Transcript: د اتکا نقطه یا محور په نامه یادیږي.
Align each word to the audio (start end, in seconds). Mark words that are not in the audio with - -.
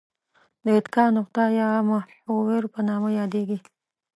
د 0.65 0.67
اتکا 0.79 1.05
نقطه 1.17 1.43
یا 1.59 1.69
محور 1.89 2.63
په 2.73 2.79
نامه 2.89 3.09
یادیږي. 3.19 3.59